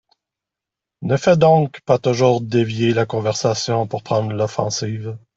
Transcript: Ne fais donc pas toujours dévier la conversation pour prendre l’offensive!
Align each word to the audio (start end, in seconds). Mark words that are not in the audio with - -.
Ne 1.03 1.15
fais 1.15 1.37
donc 1.37 1.79
pas 1.81 1.99
toujours 1.99 2.41
dévier 2.41 2.91
la 2.91 3.05
conversation 3.05 3.85
pour 3.85 4.01
prendre 4.01 4.31
l’offensive! 4.33 5.15